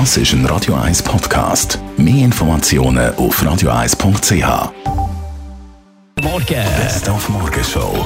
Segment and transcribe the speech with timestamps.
[0.00, 1.78] Das ist ein Radio 1 Podcast.
[1.96, 4.72] Mehr Informationen auf radio1.ch.
[6.20, 6.64] Morgen.
[6.82, 8.04] Best auf Morgenshow.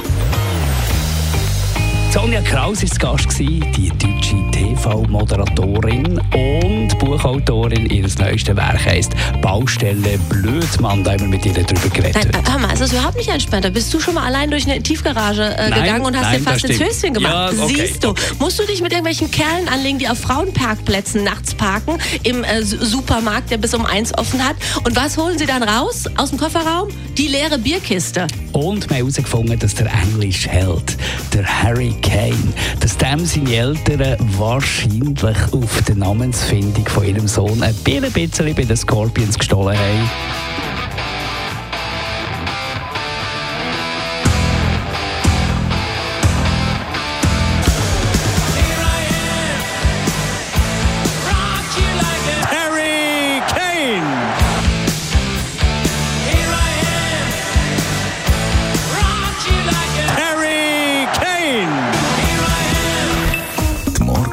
[2.11, 9.11] Sonja Kraus war zu Gast, die deutsche TV-Moderatorin und Buchautorin ihres neuesten Werk heisst
[9.43, 11.03] Baustelle Blödmann.
[11.03, 12.27] Da haben wir mit ihr darüber geredet.
[12.33, 13.63] Nein, hör mal, es ist überhaupt nicht entspannt.
[13.65, 16.39] Da bist du schon mal allein durch eine Tiefgarage äh, Nein, gegangen und hast nein,
[16.43, 16.79] dir fast ins.
[16.79, 17.53] Höschen gemacht.
[17.55, 18.21] Ja, okay, Siehst du, okay.
[18.39, 22.83] musst du dich mit irgendwelchen Kerlen anlegen, die auf Frauenparkplätzen nachts parken, im äh, Su-
[22.83, 24.55] Supermarkt, der bis um eins offen hat.
[24.83, 26.89] Und was holen sie dann raus aus dem Kofferraum?
[27.19, 28.25] Die leere Bierkiste.
[28.59, 30.97] Und wir haben herausgefunden, dass der englische Held,
[31.33, 32.35] der Harry Kane,
[32.81, 38.75] dass dem seine Eltern wahrscheinlich auf die Namensfindung von ihrem Sohn ein bisschen bei den
[38.75, 40.28] Scorpions gestohlen haben.